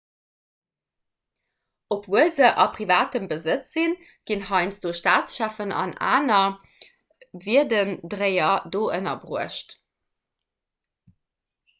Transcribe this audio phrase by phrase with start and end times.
[1.95, 3.93] obwuel se a privatem besëtz sinn
[4.31, 9.77] ginn heiansdo staatscheffen an aner wierdendréier do ënnerbruecht